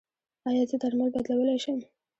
ایا 0.49 0.63
زه 0.69 0.75
درمل 0.81 1.09
بدلولی 1.13 1.59
شم؟ 1.63 1.77